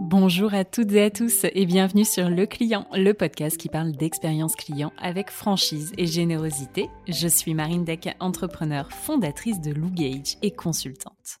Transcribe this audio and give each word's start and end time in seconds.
Bonjour 0.00 0.54
à 0.54 0.64
toutes 0.64 0.92
et 0.92 1.02
à 1.02 1.10
tous 1.10 1.44
et 1.44 1.66
bienvenue 1.66 2.04
sur 2.04 2.28
Le 2.28 2.46
Client, 2.46 2.86
le 2.92 3.12
podcast 3.12 3.56
qui 3.56 3.68
parle 3.68 3.92
d'expérience 3.92 4.56
client 4.56 4.92
avec 4.98 5.30
franchise 5.30 5.92
et 5.98 6.06
générosité. 6.06 6.88
Je 7.06 7.28
suis 7.28 7.54
Marine 7.54 7.84
Deck, 7.84 8.08
entrepreneur, 8.18 8.90
fondatrice 8.90 9.60
de 9.60 9.72
Lou 9.72 9.90
Gage 9.90 10.36
et 10.42 10.50
consultante. 10.50 11.40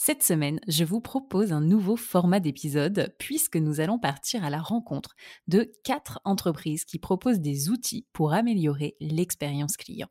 Cette 0.00 0.22
semaine, 0.22 0.60
je 0.68 0.84
vous 0.84 1.00
propose 1.00 1.52
un 1.52 1.60
nouveau 1.60 1.96
format 1.96 2.38
d'épisode 2.38 3.12
puisque 3.18 3.56
nous 3.56 3.80
allons 3.80 3.98
partir 3.98 4.44
à 4.44 4.48
la 4.48 4.60
rencontre 4.60 5.16
de 5.48 5.72
quatre 5.82 6.20
entreprises 6.24 6.84
qui 6.84 7.00
proposent 7.00 7.40
des 7.40 7.68
outils 7.68 8.06
pour 8.12 8.32
améliorer 8.32 8.94
l'expérience 9.00 9.76
client. 9.76 10.06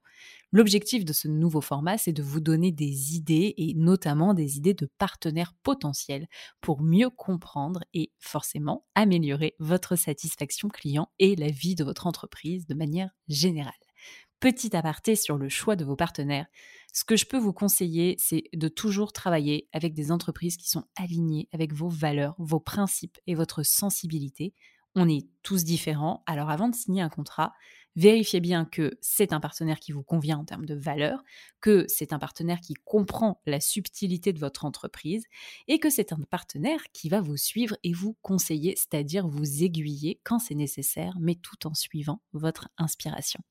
L'objectif 0.52 1.05
de 1.05 1.13
ce 1.13 1.30
nouveau 1.30 1.62
format, 1.62 1.98
c'est 1.98 2.12
de 2.12 2.21
vous 2.21 2.41
donner 2.41 2.74
des 2.74 3.16
idées 3.16 3.54
et 3.55 3.76
notamment 3.76 4.34
des 4.34 4.57
idées 4.57 4.74
de 4.74 4.90
partenaires 4.98 5.54
potentiels 5.63 6.27
pour 6.60 6.82
mieux 6.82 7.10
comprendre 7.10 7.79
et 7.94 8.12
forcément 8.20 8.85
améliorer 8.94 9.55
votre 9.60 9.96
satisfaction 9.96 10.68
client 10.68 11.07
et 11.18 11.38
la 11.38 11.48
vie 11.48 11.76
de 11.76 11.85
votre 11.85 12.07
entreprise 12.07 12.68
de 12.68 12.76
manière 12.76 13.12
générale. 13.29 13.74
Petit 14.41 14.76
aparté 14.76 15.16
sur 15.16 15.38
le 15.38 15.49
choix 15.49 15.76
de 15.76 15.84
vos 15.84 15.96
partenaires. 15.96 16.46
Ce 16.98 17.03
que 17.03 17.15
je 17.15 17.27
peux 17.27 17.37
vous 17.37 17.53
conseiller, 17.53 18.15
c'est 18.17 18.45
de 18.55 18.67
toujours 18.67 19.13
travailler 19.13 19.70
avec 19.71 19.93
des 19.93 20.12
entreprises 20.12 20.57
qui 20.57 20.67
sont 20.67 20.85
alignées 20.95 21.48
avec 21.54 21.71
vos 21.71 21.89
valeurs, 21.89 22.34
vos 22.39 22.59
principes 22.59 23.20
et 23.27 23.35
votre 23.35 23.62
sensibilité. 23.62 24.55
On 24.95 25.07
est 25.07 25.27
tous 25.43 25.63
différents, 25.63 26.23
alors 26.26 26.49
avant 26.49 26.70
de 26.70 26.73
signer 26.73 27.04
un 27.04 27.09
contrat, 27.09 27.54
vérifiez 27.95 28.39
bien 28.39 28.65
que 28.65 28.98
c'est 28.99 29.31
un 29.31 29.39
partenaire 29.39 29.79
qui 29.79 29.91
vous 29.91 30.01
convient 30.01 30.39
en 30.39 30.43
termes 30.43 30.65
de 30.65 30.73
valeurs, 30.73 31.23
que 31.62 31.85
c'est 31.87 32.13
un 32.13 32.20
partenaire 32.20 32.62
qui 32.62 32.73
comprend 32.73 33.43
la 33.45 33.59
subtilité 33.59 34.34
de 34.34 34.39
votre 34.39 34.65
entreprise 34.65 35.26
et 35.67 35.77
que 35.77 35.91
c'est 35.91 36.13
un 36.13 36.20
partenaire 36.32 36.82
qui 36.93 37.09
va 37.09 37.21
vous 37.21 37.37
suivre 37.37 37.77
et 37.84 37.93
vous 37.93 38.17
conseiller, 38.23 38.73
c'est-à-dire 38.76 39.27
vous 39.27 39.61
aiguiller 39.61 40.20
quand 40.23 40.39
c'est 40.39 40.55
nécessaire, 40.55 41.15
mais 41.20 41.35
tout 41.35 41.67
en 41.67 41.76
suivant 41.76 42.23
votre 42.34 42.70
inspiration. 42.79 43.43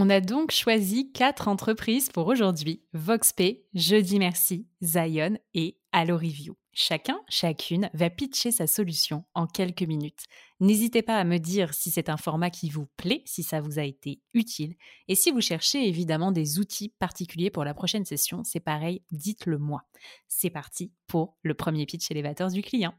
On 0.00 0.10
a 0.10 0.20
donc 0.20 0.52
choisi 0.52 1.10
quatre 1.10 1.48
entreprises 1.48 2.08
pour 2.08 2.28
aujourd'hui 2.28 2.84
VoxP, 2.92 3.64
Jeudi 3.74 4.20
Merci, 4.20 4.68
Zion 4.80 5.36
et 5.54 5.76
Allo 5.90 6.16
Review. 6.16 6.56
Chacun, 6.72 7.18
chacune 7.28 7.90
va 7.94 8.08
pitcher 8.08 8.52
sa 8.52 8.68
solution 8.68 9.24
en 9.34 9.48
quelques 9.48 9.82
minutes. 9.82 10.26
N'hésitez 10.60 11.02
pas 11.02 11.16
à 11.16 11.24
me 11.24 11.38
dire 11.38 11.74
si 11.74 11.90
c'est 11.90 12.10
un 12.10 12.16
format 12.16 12.50
qui 12.50 12.70
vous 12.70 12.86
plaît, 12.96 13.24
si 13.26 13.42
ça 13.42 13.60
vous 13.60 13.80
a 13.80 13.82
été 13.82 14.20
utile. 14.34 14.76
Et 15.08 15.16
si 15.16 15.32
vous 15.32 15.40
cherchez 15.40 15.88
évidemment 15.88 16.30
des 16.30 16.60
outils 16.60 16.94
particuliers 17.00 17.50
pour 17.50 17.64
la 17.64 17.74
prochaine 17.74 18.04
session, 18.04 18.44
c'est 18.44 18.60
pareil, 18.60 19.02
dites-le 19.10 19.58
moi. 19.58 19.82
C'est 20.28 20.50
parti 20.50 20.92
pour 21.08 21.36
le 21.42 21.54
premier 21.54 21.86
pitch 21.86 22.08
élévateur 22.12 22.52
du 22.52 22.62
client. 22.62 22.94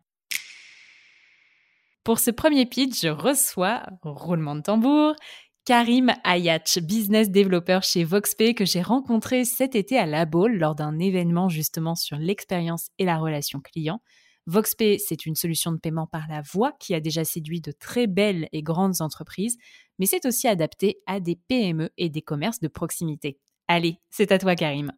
Pour 2.04 2.20
ce 2.20 2.31
premier 2.31 2.66
pitch, 2.66 3.02
je 3.02 3.08
reçois, 3.08 3.84
roulement 4.02 4.56
de 4.56 4.62
tambour, 4.62 5.14
Karim 5.69 6.12
Ayach, 6.24 6.80
business 6.81 7.30
developer 7.30 7.81
chez 7.84 8.03
VoxP 8.03 8.56
que 8.56 8.66
j'ai 8.66 8.81
rencontré 8.81 9.46
cet 9.46 9.75
été 9.75 10.00
à 10.00 10.07
La 10.07 10.25
Baule 10.25 10.57
lors 10.57 10.74
d'un 10.74 10.97
événement 10.97 11.47
justement 11.47 11.94
sur 11.94 12.18
l'expérience 12.18 12.88
et 12.97 13.06
la 13.06 13.19
relation 13.19 13.59
client. 13.59 14.02
VoxP, 14.47 14.97
c'est 14.97 15.28
une 15.28 15.35
solution 15.35 15.72
de 15.72 15.78
paiement 15.78 16.07
par 16.07 16.28
la 16.28 16.41
voix 16.41 16.72
qui 16.80 16.96
a 16.96 17.00
déjà 17.00 17.24
séduit 17.24 17.62
de 17.62 17.72
très 17.72 18.07
belles 18.07 18.47
et 18.52 18.63
grandes 18.63 19.00
entreprises, 19.02 19.57
mais 20.00 20.07
c'est 20.07 20.25
aussi 20.25 20.47
adapté 20.47 21.02
à 21.06 21.19
des 21.19 21.35
PME 21.35 21.91
et 22.00 22.09
des 22.09 22.24
commerces 22.24 22.62
de 22.62 22.68
proximité. 22.68 23.38
Allez, 23.68 24.00
c'est 24.09 24.31
à 24.31 24.40
toi 24.40 24.56
Karim. 24.56 24.91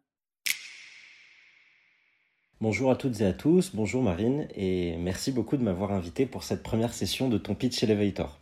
Bonjour 2.62 2.90
à 2.90 2.96
toutes 2.96 3.20
et 3.20 3.26
à 3.26 3.34
tous, 3.34 3.72
bonjour 3.74 4.02
Marine, 4.02 4.48
et 4.54 4.96
merci 4.96 5.32
beaucoup 5.32 5.58
de 5.58 5.62
m'avoir 5.62 5.92
invité 5.92 6.24
pour 6.24 6.44
cette 6.44 6.62
première 6.62 6.94
session 6.94 7.28
de 7.28 7.36
ton 7.36 7.54
Pitch 7.54 7.82
Elevator. 7.82 8.40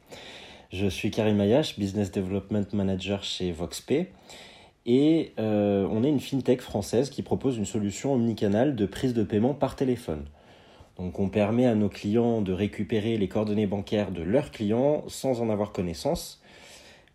Je 0.72 0.86
suis 0.86 1.10
Karim 1.10 1.40
Ayash, 1.40 1.80
Business 1.80 2.12
Development 2.12 2.64
Manager 2.74 3.24
chez 3.24 3.50
VoxP. 3.50 4.06
Et 4.86 5.32
euh, 5.40 5.84
on 5.90 6.04
est 6.04 6.08
une 6.08 6.20
fintech 6.20 6.60
française 6.60 7.10
qui 7.10 7.22
propose 7.22 7.58
une 7.58 7.64
solution 7.64 8.14
omnicanal 8.14 8.76
de 8.76 8.86
prise 8.86 9.12
de 9.12 9.24
paiement 9.24 9.52
par 9.52 9.74
téléphone. 9.74 10.26
Donc 10.96 11.18
on 11.18 11.28
permet 11.28 11.66
à 11.66 11.74
nos 11.74 11.88
clients 11.88 12.40
de 12.40 12.52
récupérer 12.52 13.18
les 13.18 13.26
coordonnées 13.26 13.66
bancaires 13.66 14.12
de 14.12 14.22
leurs 14.22 14.52
clients 14.52 15.02
sans 15.08 15.40
en 15.42 15.50
avoir 15.50 15.72
connaissance. 15.72 16.40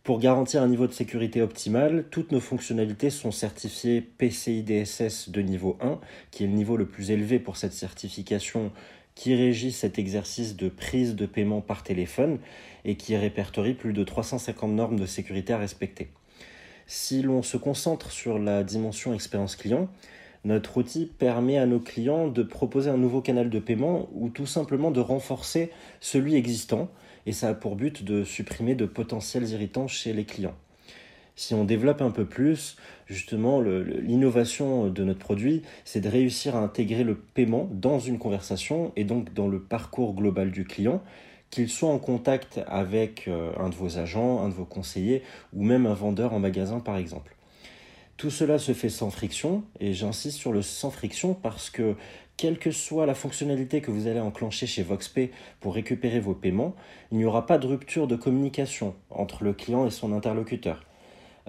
Pour 0.04 0.20
garantir 0.20 0.62
un 0.62 0.68
niveau 0.68 0.86
de 0.86 0.92
sécurité 0.92 1.42
optimal, 1.42 2.06
toutes 2.12 2.34
nos 2.34 2.42
fonctionnalités 2.42 3.10
sont 3.10 3.32
certifiées 3.32 4.02
PCI 4.02 4.64
DSS 4.64 5.30
de 5.30 5.42
niveau 5.42 5.78
1, 5.80 6.00
qui 6.30 6.44
est 6.44 6.48
le 6.48 6.54
niveau 6.54 6.76
le 6.76 6.88
plus 6.88 7.10
élevé 7.10 7.40
pour 7.40 7.56
cette 7.56 7.74
certification 7.74 8.74
qui 9.16 9.34
régit 9.34 9.72
cet 9.72 9.98
exercice 9.98 10.56
de 10.56 10.70
prise 10.70 11.16
de 11.16 11.26
paiement 11.26 11.62
par 11.62 11.84
téléphone 11.84 12.38
et 12.84 12.96
qui 12.96 13.16
répertorie 13.16 13.74
plus 13.74 13.94
de 13.94 14.04
350 14.04 14.72
normes 14.72 15.00
de 15.00 15.06
sécurité 15.06 15.54
à 15.54 15.58
respecter. 15.58 16.10
Si 16.86 17.22
l'on 17.24 17.42
se 17.42 17.58
concentre 17.58 18.12
sur 18.12 18.38
la 18.38 18.64
dimension 18.64 19.14
expérience 19.14 19.56
client, 19.56 19.90
notre 20.44 20.78
outil 20.78 21.08
permet 21.18 21.58
à 21.58 21.66
nos 21.66 21.80
clients 21.80 22.28
de 22.28 22.44
proposer 22.44 22.92
un 22.92 22.98
nouveau 22.98 23.22
canal 23.22 23.50
de 23.50 23.60
paiement 23.60 24.08
ou 24.14 24.30
tout 24.30 24.46
simplement 24.46 24.92
de 24.92 25.00
renforcer 25.00 25.72
celui 26.02 26.36
existant 26.36 26.90
et 27.26 27.32
ça 27.32 27.50
a 27.50 27.54
pour 27.56 27.76
but 27.76 28.04
de 28.04 28.24
supprimer 28.24 28.76
de 28.76 28.86
potentiels 28.86 29.50
irritants 29.50 29.88
chez 29.88 30.14
les 30.14 30.26
clients. 30.26 30.56
Si 31.38 31.54
on 31.54 31.66
développe 31.66 32.02
un 32.02 32.12
peu 32.12 32.26
plus, 32.26 32.78
justement, 33.08 33.60
l'innovation 33.60 34.88
de 34.88 35.04
notre 35.04 35.20
produit, 35.20 35.64
c'est 35.84 36.00
de 36.00 36.08
réussir 36.08 36.56
à 36.56 36.60
intégrer 36.60 37.04
le 37.04 37.16
paiement 37.16 37.68
dans 37.72 38.00
une 38.00 38.20
conversation 38.20 38.94
et 38.96 39.04
donc 39.04 39.34
dans 39.34 39.50
le 39.50 39.62
parcours 39.62 40.14
global 40.14 40.52
du 40.52 40.64
client, 40.64 41.02
qu'il 41.50 41.70
soit 41.70 41.90
en 41.90 42.00
contact 42.00 42.62
avec 42.68 43.28
euh, 43.28 43.52
un 43.58 43.70
de 43.70 43.76
vos 43.76 43.98
agents, 43.98 44.42
un 44.42 44.50
de 44.50 44.54
vos 44.54 44.66
conseillers 44.66 45.24
ou 45.54 45.64
même 45.64 45.86
un 45.86 45.94
vendeur 45.94 46.34
en 46.34 46.40
magasin 46.40 46.80
par 46.80 46.98
exemple. 46.98 47.36
Tout 48.18 48.32
cela 48.32 48.58
se 48.58 48.74
fait 48.74 48.90
sans 48.90 49.10
friction 49.10 49.64
et 49.82 49.94
j'insiste 49.94 50.38
sur 50.38 50.54
le 50.54 50.62
sans 50.62 50.90
friction 50.90 51.34
parce 51.34 51.70
que 51.70 51.96
quelle 52.38 52.60
que 52.60 52.72
soit 52.72 53.06
la 53.06 53.14
fonctionnalité 53.14 53.82
que 53.82 53.92
vous 53.92 54.08
allez 54.08 54.20
enclencher 54.20 54.68
chez 54.68 54.84
VoxP 54.84 55.32
pour 55.60 55.76
récupérer 55.76 56.20
vos 56.20 56.34
paiements, 56.34 56.76
il 57.12 57.18
n'y 57.18 57.26
aura 57.26 57.46
pas 57.46 57.58
de 57.58 57.68
rupture 57.68 58.08
de 58.08 58.16
communication 58.16 58.96
entre 59.10 59.44
le 59.44 59.54
client 59.54 59.86
et 59.86 59.92
son 59.92 60.14
interlocuteur. 60.14 60.86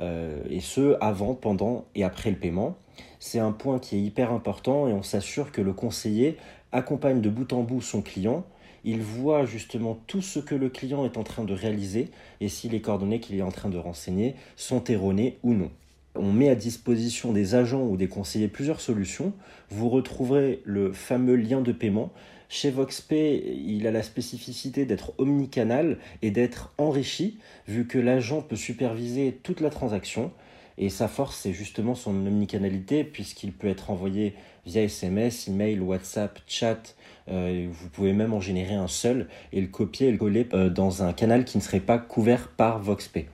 Euh, 0.00 0.42
et 0.50 0.60
ce, 0.60 0.96
avant, 1.00 1.34
pendant 1.34 1.86
et 1.94 2.04
après 2.04 2.30
le 2.30 2.36
paiement. 2.36 2.76
C'est 3.18 3.38
un 3.38 3.52
point 3.52 3.78
qui 3.78 3.96
est 3.96 4.00
hyper 4.00 4.32
important 4.32 4.88
et 4.88 4.92
on 4.92 5.02
s'assure 5.02 5.52
que 5.52 5.60
le 5.60 5.72
conseiller 5.72 6.36
accompagne 6.72 7.20
de 7.20 7.28
bout 7.28 7.52
en 7.52 7.62
bout 7.62 7.80
son 7.80 8.02
client. 8.02 8.44
Il 8.84 9.00
voit 9.02 9.44
justement 9.44 9.98
tout 10.06 10.22
ce 10.22 10.38
que 10.38 10.54
le 10.54 10.68
client 10.68 11.04
est 11.04 11.16
en 11.16 11.24
train 11.24 11.44
de 11.44 11.52
réaliser 11.52 12.10
et 12.40 12.48
si 12.48 12.68
les 12.68 12.80
coordonnées 12.80 13.20
qu'il 13.20 13.36
est 13.36 13.42
en 13.42 13.50
train 13.50 13.68
de 13.68 13.78
renseigner 13.78 14.34
sont 14.54 14.84
erronées 14.84 15.38
ou 15.42 15.54
non. 15.54 15.70
On 16.14 16.32
met 16.32 16.48
à 16.48 16.54
disposition 16.54 17.32
des 17.32 17.54
agents 17.54 17.82
ou 17.82 17.96
des 17.96 18.08
conseillers 18.08 18.48
plusieurs 18.48 18.80
solutions. 18.80 19.32
Vous 19.70 19.88
retrouverez 19.88 20.62
le 20.64 20.92
fameux 20.92 21.36
lien 21.36 21.60
de 21.60 21.72
paiement 21.72 22.10
chez 22.48 22.70
VoxPay, 22.70 23.42
il 23.66 23.86
a 23.86 23.90
la 23.90 24.02
spécificité 24.02 24.84
d'être 24.84 25.12
omnicanal 25.18 25.98
et 26.22 26.30
d'être 26.30 26.72
enrichi, 26.78 27.38
vu 27.66 27.86
que 27.86 27.98
l'agent 27.98 28.40
peut 28.40 28.56
superviser 28.56 29.38
toute 29.42 29.60
la 29.60 29.70
transaction. 29.70 30.30
Et 30.78 30.90
sa 30.90 31.08
force, 31.08 31.36
c'est 31.40 31.52
justement 31.52 31.94
son 31.94 32.10
omnicanalité, 32.10 33.02
puisqu'il 33.02 33.52
peut 33.52 33.68
être 33.68 33.90
envoyé 33.90 34.34
via 34.66 34.82
SMS, 34.82 35.48
email, 35.48 35.80
WhatsApp, 35.80 36.38
chat. 36.46 36.94
Euh, 37.28 37.68
vous 37.70 37.88
pouvez 37.88 38.12
même 38.12 38.32
en 38.32 38.40
générer 38.40 38.74
un 38.74 38.88
seul 38.88 39.26
et 39.52 39.60
le 39.60 39.68
copier 39.68 40.08
et 40.08 40.12
le 40.12 40.18
coller 40.18 40.46
euh, 40.52 40.68
dans 40.68 41.02
un 41.02 41.12
canal 41.12 41.44
qui 41.44 41.56
ne 41.58 41.62
serait 41.62 41.80
pas 41.80 41.98
couvert 41.98 42.48
par 42.48 42.78
VoxPay. 42.80 43.26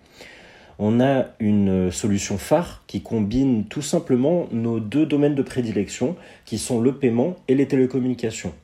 On 0.78 1.00
a 1.00 1.26
une 1.38 1.90
solution 1.90 2.38
phare 2.38 2.82
qui 2.86 3.02
combine 3.02 3.66
tout 3.66 3.82
simplement 3.82 4.48
nos 4.52 4.80
deux 4.80 5.04
domaines 5.04 5.34
de 5.34 5.42
prédilection, 5.42 6.16
qui 6.44 6.58
sont 6.58 6.80
le 6.80 6.96
paiement 6.96 7.36
et 7.46 7.54
les 7.54 7.68
télécommunications. 7.68 8.54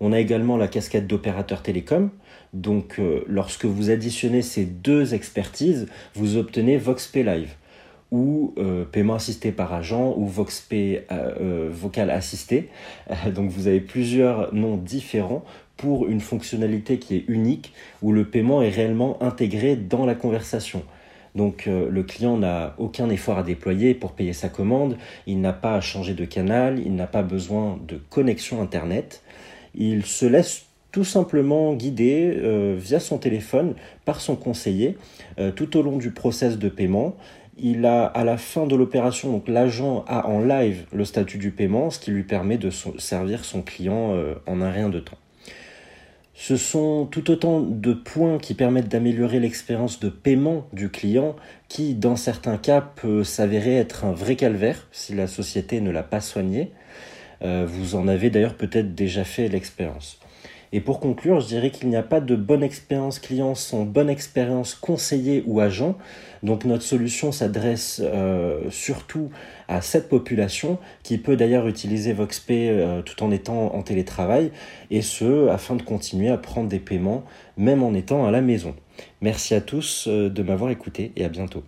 On 0.00 0.12
a 0.12 0.20
également 0.20 0.56
la 0.56 0.68
casquette 0.68 1.06
d'opérateurs 1.06 1.62
télécom. 1.62 2.10
Donc, 2.52 2.96
euh, 2.98 3.24
lorsque 3.26 3.64
vous 3.64 3.90
additionnez 3.90 4.42
ces 4.42 4.64
deux 4.64 5.14
expertises, 5.14 5.88
vous 6.14 6.36
obtenez 6.36 6.76
VoxPay 6.76 7.22
Live. 7.22 7.54
ou 8.12 8.54
euh, 8.56 8.84
paiement 8.84 9.14
assisté 9.14 9.50
par 9.50 9.74
agent 9.74 10.14
ou 10.16 10.26
VoxPay 10.26 11.06
euh, 11.10 11.68
vocal 11.72 12.10
assisté. 12.10 12.68
donc 13.34 13.50
vous 13.50 13.66
avez 13.66 13.80
plusieurs 13.80 14.54
noms 14.54 14.76
différents 14.76 15.44
pour 15.76 16.06
une 16.06 16.20
fonctionnalité 16.20 16.98
qui 17.00 17.16
est 17.16 17.24
unique 17.26 17.74
où 18.02 18.12
le 18.12 18.24
paiement 18.24 18.62
est 18.62 18.70
réellement 18.70 19.20
intégré 19.20 19.74
dans 19.74 20.06
la 20.06 20.14
conversation. 20.14 20.84
Donc 21.34 21.66
le 21.66 22.02
client 22.02 22.38
n'a 22.38 22.74
aucun 22.78 23.10
effort 23.10 23.36
à 23.36 23.42
déployer 23.42 23.92
pour 23.92 24.12
payer 24.12 24.32
sa 24.32 24.48
commande, 24.48 24.96
il 25.26 25.42
n'a 25.42 25.52
pas 25.52 25.74
à 25.74 25.82
changer 25.82 26.14
de 26.14 26.24
canal, 26.24 26.78
il 26.78 26.94
n'a 26.94 27.06
pas 27.06 27.22
besoin 27.22 27.78
de 27.86 27.96
connexion 28.08 28.62
Internet. 28.62 29.22
Il 29.76 30.04
se 30.06 30.26
laisse 30.26 30.66
tout 30.96 31.04
simplement 31.04 31.74
guidé 31.74 32.32
euh, 32.38 32.74
via 32.78 33.00
son 33.00 33.18
téléphone 33.18 33.74
par 34.06 34.20
son 34.22 34.34
conseiller 34.34 34.96
euh, 35.38 35.52
tout 35.52 35.76
au 35.76 35.82
long 35.82 35.98
du 35.98 36.10
process 36.10 36.56
de 36.56 36.70
paiement. 36.70 37.16
Il 37.58 37.84
a 37.84 38.04
à 38.06 38.24
la 38.24 38.38
fin 38.38 38.66
de 38.66 38.74
l'opération, 38.74 39.30
donc 39.30 39.48
l'agent 39.48 40.04
a 40.08 40.26
en 40.26 40.40
live 40.40 40.86
le 40.92 41.04
statut 41.04 41.36
du 41.36 41.50
paiement, 41.50 41.90
ce 41.90 41.98
qui 41.98 42.10
lui 42.10 42.22
permet 42.22 42.56
de 42.56 42.70
servir 42.70 43.44
son 43.44 43.60
client 43.60 44.12
euh, 44.14 44.34
en 44.46 44.62
un 44.62 44.70
rien 44.70 44.88
de 44.88 45.00
temps. 45.00 45.18
Ce 46.32 46.56
sont 46.56 47.06
tout 47.10 47.30
autant 47.30 47.60
de 47.60 47.94
points 47.94 48.38
qui 48.38 48.52
permettent 48.52 48.88
d'améliorer 48.88 49.40
l'expérience 49.40 50.00
de 50.00 50.10
paiement 50.10 50.66
du 50.74 50.90
client 50.90 51.34
qui, 51.68 51.94
dans 51.94 52.16
certains 52.16 52.58
cas, 52.58 52.82
peut 52.82 53.24
s'avérer 53.24 53.76
être 53.76 54.04
un 54.04 54.12
vrai 54.12 54.36
calvaire 54.36 54.86
si 54.92 55.14
la 55.14 55.26
société 55.26 55.80
ne 55.80 55.90
l'a 55.90 56.02
pas 56.02 56.20
soigné. 56.20 56.72
Vous 57.42 57.94
en 57.94 58.08
avez 58.08 58.30
d'ailleurs 58.30 58.54
peut-être 58.54 58.94
déjà 58.94 59.24
fait 59.24 59.48
l'expérience. 59.48 60.18
Et 60.72 60.80
pour 60.80 61.00
conclure, 61.00 61.40
je 61.40 61.46
dirais 61.46 61.70
qu'il 61.70 61.88
n'y 61.88 61.96
a 61.96 62.02
pas 62.02 62.20
de 62.20 62.34
bonne 62.34 62.62
expérience 62.62 63.18
client 63.18 63.54
sans 63.54 63.84
bonne 63.84 64.10
expérience 64.10 64.74
conseiller 64.74 65.44
ou 65.46 65.60
agent. 65.60 65.96
Donc 66.42 66.64
notre 66.64 66.82
solution 66.82 67.32
s'adresse 67.32 68.00
euh, 68.04 68.70
surtout 68.70 69.30
à 69.68 69.80
cette 69.80 70.08
population 70.08 70.78
qui 71.02 71.18
peut 71.18 71.36
d'ailleurs 71.36 71.68
utiliser 71.68 72.12
VoxPay 72.12 72.68
euh, 72.68 73.02
tout 73.02 73.22
en 73.22 73.30
étant 73.30 73.74
en 73.74 73.82
télétravail 73.82 74.50
et 74.90 75.02
ce 75.02 75.48
afin 75.48 75.76
de 75.76 75.82
continuer 75.82 76.28
à 76.28 76.36
prendre 76.36 76.68
des 76.68 76.80
paiements 76.80 77.24
même 77.56 77.82
en 77.82 77.94
étant 77.94 78.26
à 78.26 78.30
la 78.30 78.40
maison. 78.40 78.74
Merci 79.20 79.54
à 79.54 79.60
tous 79.60 80.06
euh, 80.08 80.28
de 80.28 80.42
m'avoir 80.42 80.70
écouté 80.70 81.12
et 81.16 81.24
à 81.24 81.28
bientôt. 81.28 81.64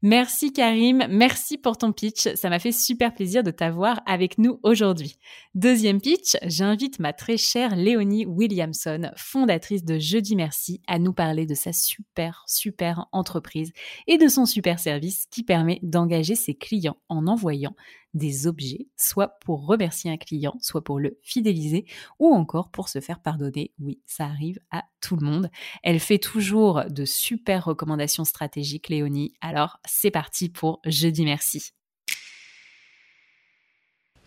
Merci 0.00 0.52
Karim, 0.52 1.04
merci 1.10 1.58
pour 1.58 1.76
ton 1.76 1.92
pitch. 1.92 2.34
Ça 2.34 2.48
m'a 2.48 2.58
fait 2.58 2.72
super 2.72 3.12
plaisir 3.12 3.42
de 3.42 3.50
t'avoir 3.50 4.00
avec 4.06 4.38
nous 4.38 4.58
aujourd'hui. 4.62 5.16
Deuxième 5.54 6.00
pitch, 6.00 6.36
j'invite 6.44 6.98
ma 6.98 7.12
très 7.12 7.36
chère 7.36 7.76
Léonie 7.76 8.24
Williamson, 8.26 9.10
fondatrice 9.16 9.84
de 9.84 9.98
Jeudi 9.98 10.34
Merci, 10.34 10.80
à 10.86 10.98
nous 10.98 11.12
parler 11.12 11.46
de 11.46 11.54
sa 11.54 11.72
super, 11.72 12.44
super 12.46 13.06
entreprise 13.12 13.72
et 14.06 14.18
de 14.18 14.28
son 14.28 14.46
super 14.46 14.78
service 14.78 15.26
qui 15.30 15.42
permet 15.42 15.78
d'engager 15.82 16.34
ses 16.34 16.54
clients 16.54 16.96
en 17.08 17.26
envoyant 17.26 17.74
des 18.14 18.46
objets, 18.46 18.88
soit 18.96 19.38
pour 19.40 19.66
remercier 19.66 20.10
un 20.10 20.16
client, 20.16 20.54
soit 20.60 20.84
pour 20.84 20.98
le 20.98 21.18
fidéliser, 21.22 21.86
ou 22.18 22.34
encore 22.34 22.70
pour 22.70 22.88
se 22.88 23.00
faire 23.00 23.20
pardonner. 23.20 23.72
Oui, 23.78 24.00
ça 24.06 24.24
arrive 24.24 24.58
à 24.70 24.84
tout 25.00 25.16
le 25.16 25.26
monde. 25.26 25.50
Elle 25.82 26.00
fait 26.00 26.18
toujours 26.18 26.84
de 26.88 27.04
super 27.04 27.64
recommandations 27.64 28.24
stratégiques, 28.24 28.88
Léonie. 28.88 29.34
Alors, 29.40 29.78
c'est 29.84 30.10
parti 30.10 30.48
pour 30.48 30.80
Jeudi 30.84 31.24
merci. 31.24 31.72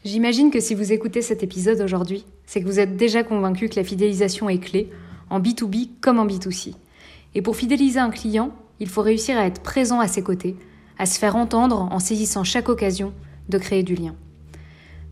J'imagine 0.04 0.52
que 0.52 0.60
si 0.60 0.76
vous 0.76 0.92
écoutez 0.92 1.24
cet 1.24 1.42
épisode 1.42 1.82
aujourd'hui, 1.82 2.26
c'est 2.46 2.62
que 2.62 2.68
vous 2.68 2.80
êtes 2.80 2.96
déjà 2.96 3.24
convaincu 3.24 3.70
que 3.70 3.76
la 3.76 3.84
fidélisation 3.84 4.50
est 4.50 4.60
clé, 4.60 4.92
en 5.32 5.40
B2B 5.40 6.00
comme 6.00 6.20
en 6.20 6.28
B2C. 6.28 6.76
Et 7.34 7.42
pour 7.42 7.56
fidéliser 7.56 8.00
un 8.00 8.12
client, 8.12 8.56
il 8.80 8.88
faut 8.88 9.02
réussir 9.02 9.38
à 9.38 9.48
être 9.48 9.64
présent 9.64 10.00
à 10.00 10.08
ses 10.08 10.22
côtés, 10.22 10.56
à 11.00 11.06
se 11.06 11.18
faire 11.18 11.36
entendre 11.36 11.82
en 11.92 12.00
saisissant 12.00 12.44
chaque 12.44 12.70
occasion 12.70 13.14
de 13.50 13.58
créer 13.58 13.84
du 13.84 13.96
lien. 13.96 14.16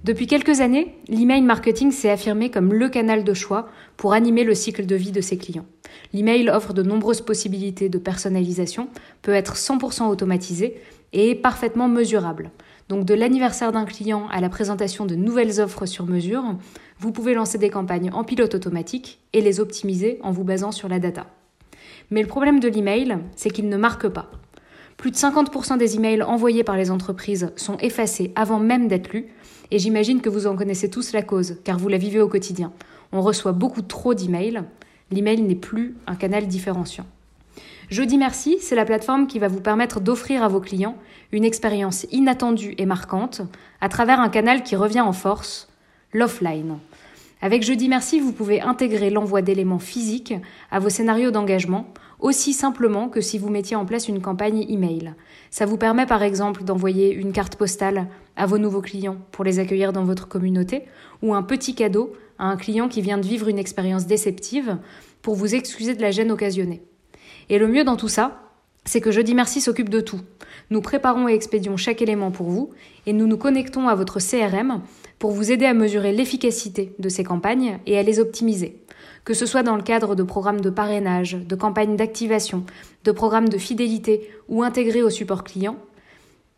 Depuis 0.04 0.28
quelques 0.28 0.60
années, 0.60 0.98
l'email 1.08 1.42
marketing 1.42 1.92
s'est 1.92 2.10
affirmé 2.10 2.52
comme 2.52 2.74
le 2.74 2.90
canal 2.90 3.24
de 3.24 3.34
choix 3.34 3.70
pour 3.96 4.12
animer 4.12 4.44
le 4.44 4.54
cycle 4.54 4.86
de 4.86 4.96
vie 4.96 5.14
de 5.14 5.22
ses 5.22 5.38
clients. 5.38 5.66
L'email 6.12 6.50
offre 6.50 6.74
de 6.74 6.84
nombreuses 6.84 7.22
possibilités 7.22 7.88
de 7.88 7.98
personnalisation, 7.98 8.90
peut 9.22 9.32
être 9.32 9.56
100% 9.56 10.10
automatisé 10.10 10.76
et 11.14 11.30
est 11.30 11.36
parfaitement 11.36 11.88
mesurable. 11.88 12.52
Donc 12.90 13.06
de 13.06 13.14
l'anniversaire 13.14 13.72
d'un 13.72 13.86
client 13.86 14.28
à 14.30 14.42
la 14.42 14.50
présentation 14.50 15.06
de 15.06 15.16
nouvelles 15.16 15.62
offres 15.62 15.86
sur 15.86 16.06
mesure, 16.06 16.44
vous 17.00 17.14
pouvez 17.14 17.34
lancer 17.34 17.58
des 17.58 17.70
campagnes 17.70 18.12
en 18.12 18.26
pilote 18.26 18.56
automatique 18.56 19.20
et 19.32 19.40
les 19.40 19.62
optimiser 19.62 20.20
en 20.22 20.32
vous 20.32 20.44
basant 20.44 20.74
sur 20.74 20.90
la 20.90 21.00
data. 21.00 21.28
Mais 22.12 22.22
le 22.22 22.28
problème 22.28 22.60
de 22.60 22.68
l'email, 22.68 23.20
c'est 23.38 23.50
qu'il 23.50 23.70
ne 23.70 23.78
marque 23.78 24.10
pas. 24.10 24.30
Plus 25.04 25.12
de 25.12 25.18
50% 25.18 25.78
des 25.78 25.98
emails 25.98 26.24
envoyés 26.24 26.64
par 26.64 26.78
les 26.78 26.90
entreprises 26.90 27.52
sont 27.58 27.76
effacés 27.80 28.32
avant 28.38 28.58
même 28.58 28.88
d'être 28.88 29.12
lus, 29.12 29.26
et 29.70 29.78
j'imagine 29.78 30.22
que 30.22 30.30
vous 30.30 30.48
en 30.48 30.56
connaissez 30.56 30.90
tous 30.90 31.12
la 31.12 31.22
cause, 31.22 31.58
car 31.66 31.78
vous 31.78 31.90
la 31.90 31.98
vivez 31.98 32.22
au 32.22 32.30
quotidien. 32.30 32.72
On 33.12 33.20
reçoit 33.20 33.52
beaucoup 33.52 33.82
trop 33.82 34.14
d'emails, 34.14 34.64
l'email 35.12 35.42
n'est 35.42 35.56
plus 35.56 35.98
un 36.08 36.16
canal 36.16 36.48
différenciant. 36.48 37.06
Jeudi 37.90 38.18
Merci, 38.18 38.60
c'est 38.62 38.78
la 38.78 38.86
plateforme 38.86 39.28
qui 39.28 39.40
va 39.40 39.50
vous 39.50 39.60
permettre 39.60 40.00
d'offrir 40.00 40.42
à 40.42 40.48
vos 40.48 40.62
clients 40.62 40.96
une 41.34 41.44
expérience 41.44 42.08
inattendue 42.14 42.74
et 42.78 42.86
marquante 42.86 43.42
à 43.82 43.90
travers 43.90 44.22
un 44.22 44.30
canal 44.30 44.64
qui 44.64 44.78
revient 44.78 45.02
en 45.02 45.12
force, 45.12 45.68
l'offline. 46.14 46.78
Avec 47.42 47.64
Jeudi 47.64 47.90
Merci, 47.90 48.22
vous 48.22 48.32
pouvez 48.32 48.62
intégrer 48.62 49.10
l'envoi 49.10 49.42
d'éléments 49.42 49.80
physiques 49.80 50.34
à 50.72 50.80
vos 50.80 50.88
scénarios 50.88 51.32
d'engagement 51.32 51.94
aussi 52.24 52.54
simplement 52.54 53.10
que 53.10 53.22
si 53.22 53.38
vous 53.38 53.50
mettiez 53.50 53.75
en 53.75 53.86
place 53.86 54.08
une 54.08 54.22
campagne 54.22 54.66
email. 54.70 55.14
Ça 55.52 55.66
vous 55.66 55.78
permet 55.78 56.06
par 56.06 56.24
exemple 56.24 56.64
d'envoyer 56.64 57.14
une 57.14 57.34
carte 57.34 57.58
postale 57.58 58.08
à 58.38 58.46
vos 58.46 58.58
nouveaux 58.58 58.81
clients 58.81 59.18
pour 59.31 59.44
les 59.44 59.60
accueillir 59.60 59.92
dans 59.92 60.06
votre 60.06 60.28
communauté 60.30 60.84
ou 61.22 61.34
un 61.34 61.44
petit 61.44 61.75
cadeau 61.75 62.14
à 62.40 62.46
un 62.46 62.56
client 62.56 62.88
qui 62.88 63.02
vient 63.02 63.18
de 63.18 63.28
vivre 63.28 63.50
une 63.50 63.60
expérience 63.60 64.08
déceptive 64.08 64.78
pour 65.22 65.36
vous 65.36 65.54
excuser 65.54 65.96
de 65.96 66.02
la 66.02 66.12
gêne 66.12 66.31
occasionnée. 66.31 66.81
Et 67.50 67.60
le 67.60 67.68
mieux 67.68 67.84
dans 67.84 67.98
tout 67.98 68.08
ça, 68.08 68.40
c'est 68.86 69.02
que 69.02 69.12
Jeudi 69.12 69.36
Merci 69.36 69.60
s'occupe 69.60 69.90
de 69.90 70.00
tout. 70.00 70.22
Nous 70.70 70.81
préparons 70.81 71.28
et 71.28 71.34
expédions 71.34 71.75
chaque 71.75 72.02
élément 72.02 72.31
pour 72.31 72.48
vous 72.48 72.70
et 73.06 73.12
nous 73.12 73.28
nous 73.28 73.38
connectons 73.38 73.90
à 73.90 73.96
votre 73.96 74.20
CRM 74.20 74.81
pour 75.20 75.31
vous 75.31 75.52
aider 75.52 75.66
à 75.66 75.74
mesurer 75.74 76.14
l'efficacité 76.14 76.94
de 77.00 77.10
ces 77.10 77.24
campagnes 77.25 77.80
et 77.86 77.98
à 77.98 78.04
les 78.04 78.20
optimiser 78.20 78.83
que 79.25 79.34
ce 79.34 79.46
soit 79.46 79.64
dans 79.64 79.75
le 79.75 79.84
cadre 79.84 80.16
de 80.16 80.24
programmes 80.24 80.62
de 80.62 80.70
parrainage, 80.70 81.34
de 81.34 81.56
campagnes 81.56 81.96
d'activation, 81.96 82.66
de 83.04 83.12
programmes 83.12 83.50
de 83.50 83.58
fidélité 83.58 84.30
ou 84.48 84.63
intégrés 84.63 85.03
au 85.03 85.10
support 85.10 85.44
client. 85.44 85.77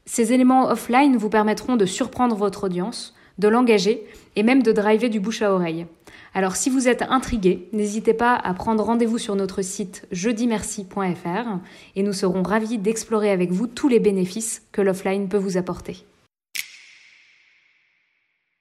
Ces 0.05 0.33
éléments 0.33 0.69
offline 0.69 1.17
vous 1.17 1.29
permettront 1.29 1.75
de 1.75 1.85
surprendre 1.85 2.35
votre 2.35 2.65
audience, 2.65 3.15
de 3.39 3.47
l'engager 3.47 4.05
et 4.35 4.43
même 4.43 4.63
de 4.63 4.71
driver 4.71 5.09
du 5.09 5.19
bouche 5.19 5.41
à 5.41 5.51
oreille. 5.53 5.87
Alors 6.33 6.57
si 6.57 6.69
vous 6.69 6.87
êtes 6.87 7.01
intrigué, 7.03 7.69
n'hésitez 7.71 8.13
pas 8.13 8.35
à 8.35 8.53
prendre 8.53 8.83
rendez-vous 8.83 9.17
sur 9.17 9.35
notre 9.35 9.61
site 9.61 10.05
jeudimerci.fr 10.11 11.59
et 11.95 12.03
nous 12.03 12.13
serons 12.13 12.43
ravis 12.43 12.77
d'explorer 12.77 13.31
avec 13.31 13.51
vous 13.51 13.67
tous 13.67 13.87
les 13.87 13.99
bénéfices 13.99 14.63
que 14.71 14.81
l'offline 14.81 15.29
peut 15.29 15.37
vous 15.37 15.57
apporter. 15.57 16.05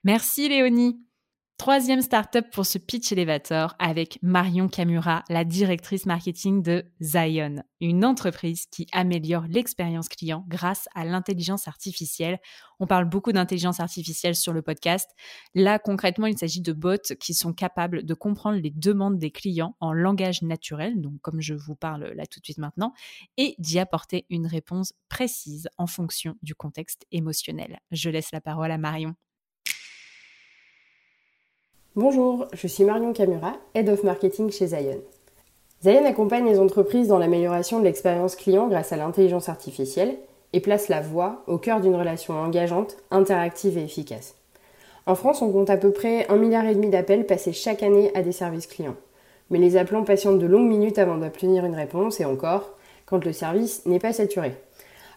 Merci 0.04 0.48
Léonie. 0.48 1.00
Troisième 1.56 2.02
startup 2.02 2.50
pour 2.50 2.66
ce 2.66 2.78
pitch 2.78 3.12
elevator 3.12 3.76
avec 3.78 4.18
Marion 4.22 4.68
Kamura, 4.68 5.22
la 5.28 5.44
directrice 5.44 6.04
marketing 6.04 6.62
de 6.62 6.84
Zion, 7.00 7.62
une 7.80 8.04
entreprise 8.04 8.66
qui 8.66 8.88
améliore 8.90 9.44
l'expérience 9.48 10.08
client 10.08 10.44
grâce 10.48 10.88
à 10.96 11.04
l'intelligence 11.04 11.68
artificielle. 11.68 12.40
On 12.80 12.88
parle 12.88 13.08
beaucoup 13.08 13.30
d'intelligence 13.30 13.78
artificielle 13.78 14.34
sur 14.34 14.52
le 14.52 14.62
podcast. 14.62 15.08
Là, 15.54 15.78
concrètement, 15.78 16.26
il 16.26 16.36
s'agit 16.36 16.60
de 16.60 16.72
bots 16.72 17.14
qui 17.20 17.34
sont 17.34 17.52
capables 17.52 18.04
de 18.04 18.14
comprendre 18.14 18.58
les 18.58 18.72
demandes 18.72 19.18
des 19.18 19.30
clients 19.30 19.76
en 19.78 19.92
langage 19.92 20.42
naturel, 20.42 21.00
donc 21.00 21.20
comme 21.22 21.40
je 21.40 21.54
vous 21.54 21.76
parle 21.76 22.12
là 22.16 22.26
tout 22.26 22.40
de 22.40 22.44
suite 22.44 22.58
maintenant, 22.58 22.92
et 23.36 23.54
d'y 23.58 23.78
apporter 23.78 24.26
une 24.28 24.48
réponse 24.48 24.92
précise 25.08 25.68
en 25.78 25.86
fonction 25.86 26.34
du 26.42 26.56
contexte 26.56 27.06
émotionnel. 27.12 27.78
Je 27.92 28.10
laisse 28.10 28.32
la 28.32 28.40
parole 28.40 28.72
à 28.72 28.76
Marion. 28.76 29.14
Bonjour, 31.96 32.48
je 32.52 32.66
suis 32.66 32.82
Marion 32.82 33.12
Camura, 33.12 33.52
Head 33.76 33.88
of 33.88 34.02
Marketing 34.02 34.50
chez 34.50 34.66
Zion. 34.66 34.98
Zion 35.80 36.04
accompagne 36.04 36.44
les 36.44 36.58
entreprises 36.58 37.06
dans 37.06 37.20
l'amélioration 37.20 37.78
de 37.78 37.84
l'expérience 37.84 38.34
client 38.34 38.66
grâce 38.66 38.90
à 38.90 38.96
l'intelligence 38.96 39.48
artificielle 39.48 40.16
et 40.52 40.58
place 40.58 40.88
la 40.88 41.00
voix 41.00 41.44
au 41.46 41.56
cœur 41.56 41.80
d'une 41.80 41.94
relation 41.94 42.34
engageante, 42.34 42.96
interactive 43.12 43.78
et 43.78 43.84
efficace. 43.84 44.34
En 45.06 45.14
France, 45.14 45.40
on 45.40 45.52
compte 45.52 45.70
à 45.70 45.76
peu 45.76 45.92
près 45.92 46.22
1,5 46.24 46.36
milliard 46.36 46.64
d'appels 46.90 47.26
passés 47.26 47.52
chaque 47.52 47.84
année 47.84 48.10
à 48.16 48.22
des 48.22 48.32
services 48.32 48.66
clients. 48.66 48.96
Mais 49.50 49.58
les 49.58 49.76
appelants 49.76 50.02
patientent 50.02 50.40
de 50.40 50.46
longues 50.46 50.68
minutes 50.68 50.98
avant 50.98 51.18
d'obtenir 51.18 51.64
une 51.64 51.76
réponse 51.76 52.18
et 52.18 52.24
encore 52.24 52.72
quand 53.06 53.24
le 53.24 53.32
service 53.32 53.86
n'est 53.86 54.00
pas 54.00 54.12
saturé. 54.12 54.56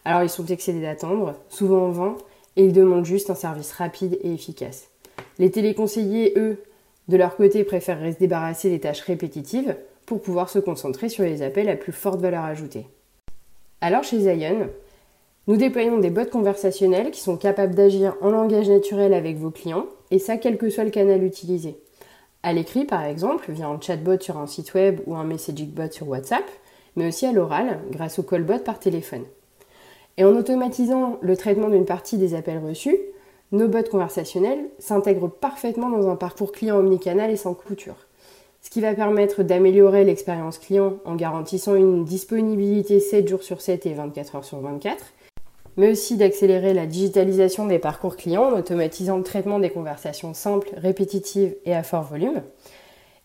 Alors 0.04 0.22
ils 0.22 0.30
sont 0.30 0.46
excédés 0.46 0.82
d'attendre, 0.82 1.34
souvent 1.48 1.86
en 1.86 1.90
vain, 1.90 2.16
et 2.54 2.64
ils 2.64 2.72
demandent 2.72 3.04
juste 3.04 3.30
un 3.30 3.34
service 3.34 3.72
rapide 3.72 4.16
et 4.22 4.32
efficace. 4.32 4.90
Les 5.40 5.50
téléconseillers, 5.50 6.34
eux, 6.36 6.62
de 7.08 7.16
leur 7.16 7.36
côté, 7.36 7.64
préféreraient 7.64 8.12
se 8.12 8.18
débarrasser 8.18 8.70
des 8.70 8.80
tâches 8.80 9.00
répétitives 9.00 9.76
pour 10.06 10.20
pouvoir 10.20 10.48
se 10.48 10.58
concentrer 10.58 11.08
sur 11.08 11.24
les 11.24 11.42
appels 11.42 11.68
à 11.68 11.76
plus 11.76 11.92
forte 11.92 12.20
valeur 12.20 12.44
ajoutée. 12.44 12.86
Alors 13.80 14.04
chez 14.04 14.20
Zion, 14.20 14.68
nous 15.46 15.56
déployons 15.56 15.98
des 15.98 16.10
bots 16.10 16.26
conversationnels 16.26 17.10
qui 17.10 17.20
sont 17.20 17.36
capables 17.36 17.74
d'agir 17.74 18.16
en 18.20 18.30
langage 18.30 18.68
naturel 18.68 19.14
avec 19.14 19.36
vos 19.36 19.50
clients, 19.50 19.86
et 20.10 20.18
ça 20.18 20.36
quel 20.36 20.58
que 20.58 20.68
soit 20.68 20.84
le 20.84 20.90
canal 20.90 21.24
utilisé. 21.24 21.78
À 22.42 22.52
l'écrit 22.52 22.84
par 22.84 23.04
exemple, 23.04 23.50
via 23.50 23.66
un 23.66 23.80
chatbot 23.80 24.20
sur 24.20 24.36
un 24.36 24.46
site 24.46 24.74
web 24.74 25.00
ou 25.06 25.16
un 25.16 25.24
messaging 25.24 25.70
bot 25.70 25.90
sur 25.90 26.08
WhatsApp, 26.08 26.44
mais 26.96 27.08
aussi 27.08 27.26
à 27.26 27.32
l'oral, 27.32 27.78
grâce 27.90 28.18
au 28.18 28.22
callbot 28.22 28.58
par 28.58 28.78
téléphone. 28.78 29.24
Et 30.16 30.24
en 30.24 30.36
automatisant 30.36 31.18
le 31.22 31.36
traitement 31.36 31.68
d'une 31.68 31.84
partie 31.84 32.18
des 32.18 32.34
appels 32.34 32.58
reçus, 32.58 32.96
nos 33.52 33.68
bots 33.68 33.82
conversationnels 33.90 34.68
s'intègrent 34.78 35.28
parfaitement 35.28 35.88
dans 35.88 36.08
un 36.08 36.16
parcours 36.16 36.52
client 36.52 36.76
omnicanal 36.76 37.30
et 37.30 37.36
sans 37.36 37.54
couture. 37.54 38.06
Ce 38.60 38.70
qui 38.70 38.80
va 38.80 38.94
permettre 38.94 39.42
d'améliorer 39.42 40.04
l'expérience 40.04 40.58
client 40.58 40.98
en 41.04 41.14
garantissant 41.14 41.74
une 41.74 42.04
disponibilité 42.04 43.00
7 43.00 43.28
jours 43.28 43.42
sur 43.42 43.60
7 43.60 43.86
et 43.86 43.94
24 43.94 44.36
heures 44.36 44.44
sur 44.44 44.60
24, 44.60 44.96
mais 45.76 45.92
aussi 45.92 46.16
d'accélérer 46.16 46.74
la 46.74 46.86
digitalisation 46.86 47.66
des 47.66 47.78
parcours 47.78 48.16
clients 48.16 48.50
en 48.50 48.58
automatisant 48.58 49.16
le 49.16 49.22
traitement 49.22 49.60
des 49.60 49.70
conversations 49.70 50.34
simples, 50.34 50.70
répétitives 50.76 51.54
et 51.64 51.74
à 51.74 51.82
fort 51.82 52.02
volume, 52.02 52.42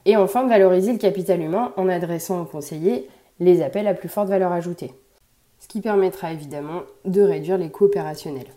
et 0.05 0.17
enfin 0.17 0.43
de 0.43 0.49
valoriser 0.49 0.93
le 0.93 0.99
capital 0.99 1.41
humain 1.41 1.73
en 1.77 1.89
adressant 1.89 2.41
aux 2.41 2.45
conseillers 2.45 3.07
les 3.39 3.61
appels 3.61 3.87
à 3.87 3.93
plus 3.93 4.09
forte 4.09 4.29
valeur 4.29 4.51
ajoutée 4.51 4.93
ce 5.63 5.67
qui 5.69 5.79
permettra 5.79 6.33
évidemment 6.33 6.81
de 7.05 7.21
réduire 7.21 7.57
les 7.57 7.69
coûts 7.69 7.85
opérationnels. 7.85 8.51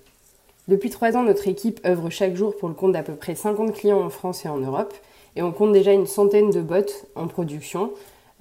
Depuis 0.68 0.90
trois 0.90 1.16
ans, 1.16 1.22
notre 1.22 1.46
équipe 1.46 1.80
œuvre 1.86 2.10
chaque 2.10 2.34
jour 2.34 2.56
pour 2.56 2.68
le 2.68 2.74
compte 2.74 2.92
d'à 2.92 3.02
peu 3.02 3.14
près 3.14 3.34
50 3.34 3.72
clients 3.72 4.00
en 4.00 4.10
France 4.10 4.44
et 4.44 4.48
en 4.48 4.58
Europe, 4.58 4.94
et 5.36 5.42
on 5.42 5.52
compte 5.52 5.72
déjà 5.72 5.92
une 5.92 6.06
centaine 6.06 6.50
de 6.50 6.60
bots 6.60 6.92
en 7.14 7.28
production 7.28 7.92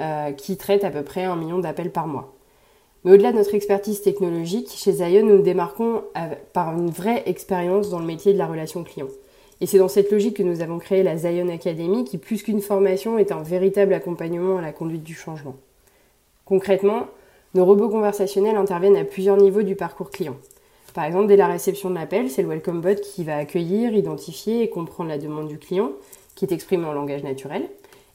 euh, 0.01 0.31
qui 0.31 0.57
traitent 0.57 0.83
à 0.83 0.89
peu 0.89 1.03
près 1.03 1.23
un 1.23 1.35
million 1.35 1.59
d'appels 1.59 1.91
par 1.91 2.07
mois. 2.07 2.33
Mais 3.03 3.11
au-delà 3.11 3.31
de 3.31 3.37
notre 3.37 3.53
expertise 3.53 4.01
technologique, 4.01 4.71
chez 4.75 4.93
Zion, 4.93 5.23
nous 5.23 5.37
nous 5.37 5.43
démarquons 5.43 6.01
par 6.53 6.75
une 6.75 6.89
vraie 6.89 7.21
expérience 7.27 7.91
dans 7.91 7.99
le 7.99 8.05
métier 8.05 8.33
de 8.33 8.39
la 8.39 8.47
relation 8.47 8.83
client. 8.83 9.07
Et 9.61 9.67
c'est 9.67 9.77
dans 9.77 9.87
cette 9.87 10.11
logique 10.11 10.37
que 10.37 10.43
nous 10.43 10.61
avons 10.61 10.79
créé 10.79 11.03
la 11.03 11.15
Zion 11.15 11.47
Academy, 11.49 12.03
qui 12.03 12.17
plus 12.17 12.41
qu'une 12.41 12.61
formation 12.61 13.19
est 13.19 13.31
un 13.31 13.43
véritable 13.43 13.93
accompagnement 13.93 14.57
à 14.57 14.61
la 14.61 14.73
conduite 14.73 15.03
du 15.03 15.13
changement. 15.13 15.55
Concrètement, 16.45 17.05
nos 17.53 17.63
robots 17.63 17.89
conversationnels 17.89 18.57
interviennent 18.57 18.97
à 18.97 19.05
plusieurs 19.05 19.37
niveaux 19.37 19.61
du 19.61 19.75
parcours 19.75 20.09
client. 20.09 20.35
Par 20.95 21.03
exemple, 21.03 21.27
dès 21.27 21.35
la 21.35 21.47
réception 21.47 21.89
de 21.89 21.95
l'appel, 21.95 22.29
c'est 22.29 22.41
le 22.41 22.47
Welcome 22.47 22.79
Bot 22.79 22.95
qui 22.95 23.25
va 23.25 23.35
accueillir, 23.35 23.93
identifier 23.93 24.63
et 24.63 24.69
comprendre 24.69 25.09
la 25.09 25.17
demande 25.17 25.49
du 25.49 25.59
client, 25.59 25.91
qui 26.35 26.45
est 26.45 26.53
exprimée 26.53 26.85
en 26.85 26.93
langage 26.93 27.21
naturel. 27.21 27.67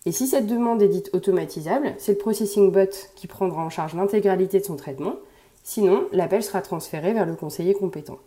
Et 0.07 0.13
si 0.13 0.27
cette 0.27 0.47
demande 0.47 0.81
est 0.81 0.89
dite 0.89 1.11
automatisable, 1.13 1.93
c'est 1.99 2.13
le 2.13 2.19
Processing 2.19 2.73
Bot 2.73 2.89
qui 3.17 3.27
prendra 3.27 3.63
en 3.63 3.69
charge 3.69 3.93
l'intégralité 3.93 4.61
de 4.61 4.65
son 4.65 4.77
traitement. 4.77 5.17
Sinon, 5.63 6.07
l'appel 6.13 6.43
sera 6.43 6.63
transféré 6.63 7.13
vers 7.13 7.27
le 7.27 7.35
conseiller 7.35 7.75
compétent. 7.75 8.19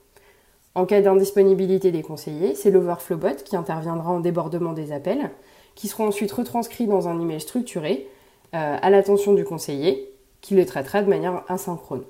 En 0.76 0.86
cas 0.86 1.02
d'indisponibilité 1.02 1.92
des 1.92 2.04
conseillers, 2.04 2.54
c'est 2.54 2.70
l'Overflow 2.70 3.18
Bot 3.18 3.44
qui 3.44 3.56
interviendra 3.56 4.12
en 4.12 4.20
débordement 4.20 4.74
des 4.74 4.92
appels, 4.92 5.32
qui 5.74 5.88
seront 5.88 6.06
ensuite 6.06 6.32
retranscrits 6.32 6.86
dans 6.86 7.08
un 7.08 7.20
email 7.20 7.42
structuré 7.42 8.08
euh, 8.54 8.78
à 8.80 8.90
l'attention 8.92 9.34
du 9.34 9.46
conseiller 9.46 10.14
qui 10.42 10.54
le 10.54 10.68
traitera 10.68 11.02
de 11.02 11.10
manière 11.10 11.44
asynchrone. 11.48 12.04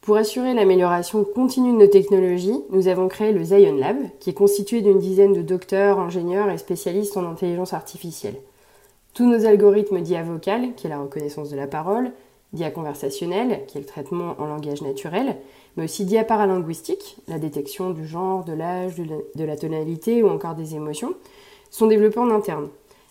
Pour 0.00 0.16
assurer 0.16 0.54
l'amélioration 0.54 1.24
continue 1.24 1.72
de 1.72 1.78
nos 1.78 1.86
technologies, 1.86 2.62
nous 2.70 2.88
avons 2.88 3.08
créé 3.08 3.32
le 3.32 3.44
Zion 3.44 3.76
Lab, 3.76 3.96
qui 4.20 4.30
est 4.30 4.34
constitué 4.34 4.80
d'une 4.80 4.98
dizaine 4.98 5.32
de 5.32 5.42
docteurs, 5.42 5.98
ingénieurs 5.98 6.50
et 6.50 6.58
spécialistes 6.58 7.16
en 7.16 7.30
intelligence 7.30 7.74
artificielle. 7.74 8.36
Tous 9.12 9.26
nos 9.26 9.44
algorithmes 9.44 10.00
d'IA 10.00 10.22
vocal, 10.22 10.74
qui 10.76 10.86
est 10.86 10.90
la 10.90 11.00
reconnaissance 11.00 11.50
de 11.50 11.56
la 11.56 11.66
parole, 11.66 12.12
d'IA 12.52 12.70
conversationnel, 12.70 13.66
qui 13.66 13.76
est 13.76 13.82
le 13.82 13.86
traitement 13.86 14.34
en 14.38 14.46
langage 14.46 14.80
naturel, 14.80 15.36
mais 15.76 15.84
aussi 15.84 16.06
d'IA 16.06 16.24
paralinguistique, 16.24 17.18
la 17.28 17.38
détection 17.38 17.90
du 17.90 18.06
genre, 18.06 18.44
de 18.44 18.54
l'âge, 18.54 18.96
de 18.96 19.44
la 19.44 19.56
tonalité 19.56 20.22
ou 20.22 20.28
encore 20.28 20.54
des 20.54 20.74
émotions, 20.74 21.14
sont 21.70 21.86
développés 21.86 22.20
en 22.20 22.30
interne 22.30 22.68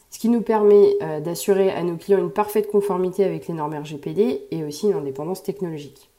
ce 0.10 0.20
qui 0.20 0.29
nous 0.29 0.41
permet 0.41 0.96
euh, 1.01 1.20
d'assurer 1.20 1.72
à 1.72 1.84
nos 1.84 1.98
clients 1.98 2.20
une 2.20 2.32
parfaite 2.32 2.72
conformité 2.72 3.24
avec 3.24 3.48
les 3.48 3.53
normes 3.53 3.75
RGPD 3.75 4.48
et 4.51 4.63
aussi 4.63 4.88
une 4.88 4.94
indépendance 4.94 5.44
technologique. 5.44 6.10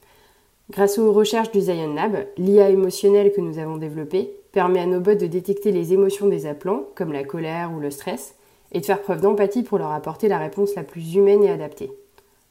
Grâce 0.70 0.98
aux 0.98 1.12
recherches 1.12 1.50
du 1.50 1.62
Zion 1.62 1.94
Lab, 1.94 2.26
l'IA 2.36 2.68
émotionnelle 2.68 3.32
que 3.32 3.40
nous 3.40 3.58
avons 3.58 3.78
développée 3.78 4.30
permet 4.52 4.80
à 4.80 4.86
nos 4.86 5.00
bots 5.00 5.14
de 5.14 5.26
détecter 5.26 5.72
les 5.72 5.94
émotions 5.94 6.28
des 6.28 6.44
appelants, 6.44 6.84
comme 6.94 7.12
la 7.12 7.24
colère 7.24 7.72
ou 7.72 7.80
le 7.80 7.90
stress, 7.90 8.34
et 8.72 8.80
de 8.80 8.84
faire 8.84 9.00
preuve 9.00 9.22
d'empathie 9.22 9.62
pour 9.62 9.78
leur 9.78 9.92
apporter 9.92 10.28
la 10.28 10.38
réponse 10.38 10.74
la 10.74 10.82
plus 10.82 11.14
humaine 11.14 11.42
et 11.42 11.50
adaptée. 11.50 11.90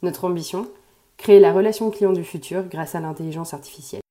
Notre 0.01 0.25
ambition 0.25 0.67
Créer 1.17 1.39
la 1.39 1.53
relation 1.53 1.89
client 1.91 2.13
du 2.13 2.23
futur 2.23 2.63
grâce 2.63 2.95
à 2.95 2.99
l'intelligence 2.99 3.53
artificielle. 3.53 4.01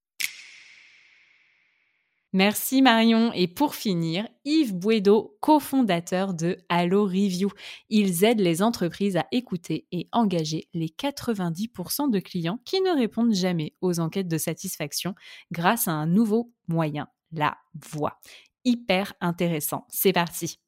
Merci 2.36 2.82
Marion. 2.82 3.32
Et 3.32 3.48
pour 3.48 3.74
finir, 3.74 4.28
Yves 4.44 4.74
Bouedo, 4.74 5.38
cofondateur 5.40 6.34
de 6.34 6.58
Allo 6.68 7.04
Review. 7.04 7.48
Ils 7.88 8.24
aident 8.24 8.40
les 8.40 8.62
entreprises 8.62 9.16
à 9.16 9.26
écouter 9.32 9.86
et 9.90 10.06
engager 10.12 10.68
les 10.74 10.88
90% 10.88 12.10
de 12.10 12.18
clients 12.18 12.60
qui 12.66 12.82
ne 12.82 12.94
répondent 12.94 13.32
jamais 13.32 13.72
aux 13.80 14.00
enquêtes 14.00 14.28
de 14.28 14.36
satisfaction 14.36 15.14
grâce 15.50 15.88
à 15.88 15.92
un 15.92 16.06
nouveau 16.06 16.52
moyen, 16.68 17.08
la 17.32 17.56
voix. 17.72 18.20
Hyper 18.66 19.14
intéressant. 19.22 19.86
C'est 19.88 20.12
parti. 20.12 20.58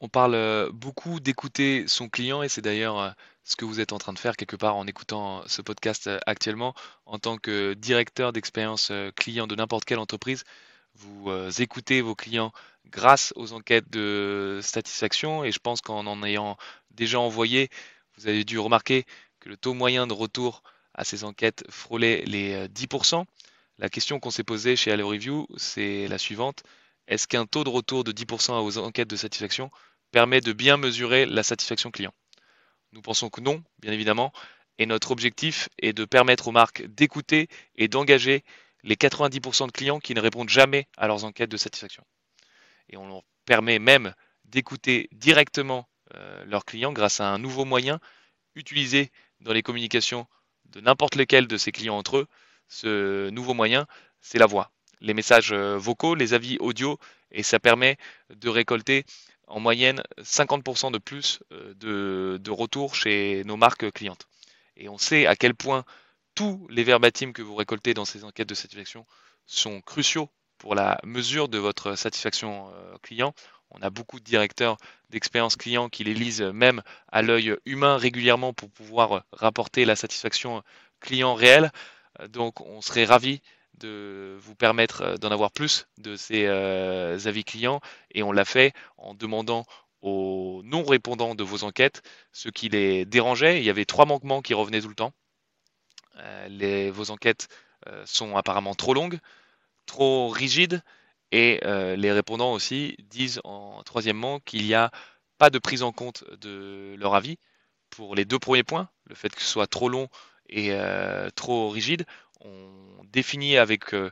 On 0.00 0.08
parle 0.08 0.34
euh, 0.34 0.70
beaucoup 0.72 1.18
d'écouter 1.18 1.88
son 1.88 2.08
client 2.08 2.42
et 2.44 2.48
c'est 2.48 2.60
d'ailleurs 2.60 3.00
euh, 3.00 3.10
ce 3.42 3.56
que 3.56 3.64
vous 3.64 3.80
êtes 3.80 3.92
en 3.92 3.98
train 3.98 4.12
de 4.12 4.18
faire 4.18 4.36
quelque 4.36 4.54
part 4.54 4.76
en 4.76 4.86
écoutant 4.86 5.42
ce 5.48 5.60
podcast 5.60 6.06
euh, 6.06 6.20
actuellement 6.24 6.74
en 7.04 7.18
tant 7.18 7.36
que 7.36 7.74
directeur 7.74 8.32
d'expérience 8.32 8.92
client 9.16 9.48
de 9.48 9.56
n'importe 9.56 9.84
quelle 9.84 9.98
entreprise. 9.98 10.44
Vous 10.94 11.30
écoutez 11.60 12.00
vos 12.00 12.16
clients 12.16 12.52
grâce 12.86 13.32
aux 13.36 13.52
enquêtes 13.52 13.88
de 13.90 14.58
satisfaction 14.62 15.44
et 15.44 15.52
je 15.52 15.60
pense 15.60 15.80
qu'en 15.80 16.06
en 16.06 16.22
ayant 16.24 16.56
déjà 16.90 17.20
envoyé, 17.20 17.68
vous 18.16 18.26
avez 18.26 18.44
dû 18.44 18.58
remarquer 18.58 19.04
que 19.38 19.48
le 19.48 19.56
taux 19.56 19.74
moyen 19.74 20.08
de 20.08 20.12
retour 20.12 20.62
à 20.94 21.04
ces 21.04 21.22
enquêtes 21.22 21.64
frôlait 21.70 22.24
les 22.26 22.66
10%. 22.68 23.24
La 23.78 23.88
question 23.88 24.18
qu'on 24.18 24.30
s'est 24.30 24.42
posée 24.42 24.74
chez 24.74 24.90
Allo 24.90 25.08
Review, 25.08 25.46
c'est 25.56 26.08
la 26.08 26.18
suivante. 26.18 26.64
Est-ce 27.06 27.28
qu'un 27.28 27.46
taux 27.46 27.62
de 27.62 27.68
retour 27.68 28.02
de 28.02 28.10
10% 28.10 28.60
aux 28.64 28.78
enquêtes 28.78 29.08
de 29.08 29.16
satisfaction 29.16 29.70
permet 30.10 30.40
de 30.40 30.52
bien 30.52 30.76
mesurer 30.76 31.26
la 31.26 31.42
satisfaction 31.42 31.90
client 31.90 32.12
Nous 32.92 33.02
pensons 33.02 33.30
que 33.30 33.40
non, 33.40 33.62
bien 33.78 33.92
évidemment, 33.92 34.32
et 34.78 34.86
notre 34.86 35.10
objectif 35.10 35.68
est 35.78 35.92
de 35.92 36.04
permettre 36.04 36.48
aux 36.48 36.52
marques 36.52 36.82
d'écouter 36.86 37.48
et 37.76 37.88
d'engager 37.88 38.44
les 38.84 38.94
90% 38.94 39.66
de 39.66 39.72
clients 39.72 39.98
qui 39.98 40.14
ne 40.14 40.20
répondent 40.20 40.48
jamais 40.48 40.86
à 40.96 41.08
leurs 41.08 41.24
enquêtes 41.24 41.50
de 41.50 41.56
satisfaction. 41.56 42.04
Et 42.88 42.96
on 42.96 43.08
leur 43.08 43.22
permet 43.44 43.78
même 43.78 44.14
d'écouter 44.44 45.08
directement 45.12 45.88
euh, 46.14 46.44
leurs 46.46 46.64
clients 46.64 46.92
grâce 46.92 47.20
à 47.20 47.28
un 47.28 47.38
nouveau 47.38 47.64
moyen 47.64 48.00
utilisé 48.54 49.10
dans 49.40 49.52
les 49.52 49.62
communications 49.62 50.26
de 50.66 50.80
n'importe 50.80 51.16
lequel 51.16 51.46
de 51.46 51.56
ces 51.56 51.72
clients 51.72 51.96
entre 51.96 52.18
eux. 52.18 52.26
Ce 52.68 53.30
nouveau 53.30 53.54
moyen, 53.54 53.86
c'est 54.20 54.38
la 54.38 54.46
voix, 54.46 54.70
les 55.00 55.14
messages 55.14 55.52
euh, 55.52 55.76
vocaux, 55.76 56.14
les 56.14 56.34
avis 56.34 56.56
audio, 56.60 56.98
et 57.30 57.42
ça 57.42 57.58
permet 57.58 57.96
de 58.30 58.48
récolter 58.48 59.04
en 59.48 59.60
moyenne 59.60 60.02
50% 60.20 60.92
de 60.92 60.98
plus 60.98 61.40
euh, 61.52 62.38
de, 62.38 62.50
retours 62.50 62.94
chez 62.94 63.42
nos 63.44 63.56
marques 63.56 63.90
clientes. 63.92 64.28
Et 64.76 64.88
on 64.88 64.98
sait 64.98 65.26
à 65.26 65.36
quel 65.36 65.54
point 65.54 65.84
tous 66.34 66.66
les 66.70 66.84
verbatims 66.84 67.32
que 67.32 67.42
vous 67.42 67.54
récoltez 67.54 67.94
dans 67.94 68.04
ces 68.04 68.24
enquêtes 68.24 68.48
de 68.48 68.54
satisfaction 68.54 69.06
sont 69.46 69.80
cruciaux 69.80 70.30
pour 70.58 70.74
la 70.74 70.98
mesure 71.04 71.48
de 71.48 71.58
votre 71.58 71.94
satisfaction 71.96 72.70
euh, 72.74 72.96
client. 73.02 73.34
On 73.70 73.82
a 73.82 73.90
beaucoup 73.90 74.18
de 74.18 74.24
directeurs 74.24 74.76
d'expérience 75.10 75.56
client 75.56 75.88
qui 75.88 76.04
les 76.04 76.14
lisent 76.14 76.42
même 76.42 76.82
à 77.08 77.22
l'œil 77.22 77.56
humain 77.64 77.96
régulièrement 77.96 78.52
pour 78.52 78.70
pouvoir 78.70 79.24
rapporter 79.32 79.84
la 79.84 79.96
satisfaction 79.96 80.62
client 81.00 81.34
réelle. 81.34 81.70
Euh, 82.20 82.28
donc 82.28 82.60
on 82.60 82.80
serait 82.80 83.04
ravi 83.04 83.42
de 83.78 84.36
vous 84.40 84.54
permettre 84.54 85.02
euh, 85.02 85.16
d'en 85.16 85.30
avoir 85.30 85.50
plus 85.50 85.86
de 85.98 86.16
ces 86.16 86.46
euh, 86.46 87.18
avis 87.24 87.44
clients 87.44 87.80
et 88.12 88.22
on 88.22 88.32
l'a 88.32 88.44
fait 88.44 88.72
en 88.96 89.14
demandant 89.14 89.64
aux 90.02 90.62
non-répondants 90.64 91.34
de 91.34 91.42
vos 91.42 91.64
enquêtes 91.64 92.02
ce 92.32 92.48
qui 92.48 92.68
les 92.68 93.04
dérangeait. 93.04 93.58
Il 93.58 93.64
y 93.64 93.70
avait 93.70 93.84
trois 93.84 94.06
manquements 94.06 94.42
qui 94.42 94.54
revenaient 94.54 94.80
tout 94.80 94.88
le 94.88 94.94
temps. 94.94 95.12
Euh, 96.16 96.48
les, 96.48 96.90
vos 96.90 97.10
enquêtes 97.10 97.48
sont 98.04 98.36
apparemment 98.36 98.74
trop 98.74 98.92
longues, 98.92 99.18
trop 99.86 100.28
rigides 100.28 100.82
et 101.30 101.60
les 101.64 102.12
répondants 102.12 102.52
aussi 102.52 102.96
disent 103.08 103.40
en 103.44 103.82
troisièmement 103.84 104.40
qu'il 104.40 104.64
n'y 104.64 104.74
a 104.74 104.90
pas 105.38 105.48
de 105.48 105.58
prise 105.58 105.82
en 105.82 105.92
compte 105.92 106.24
de 106.40 106.96
leur 106.98 107.14
avis 107.14 107.38
pour 107.88 108.14
les 108.14 108.26
deux 108.26 108.38
premiers 108.38 108.64
points, 108.64 108.90
le 109.06 109.14
fait 109.14 109.34
que 109.34 109.40
ce 109.40 109.48
soit 109.48 109.68
trop 109.68 109.88
long 109.88 110.08
et 110.50 110.76
trop 111.34 111.70
rigide 111.70 112.04
on 112.40 113.04
définit 113.12 113.56
avec 113.56 113.94
euh, 113.94 114.10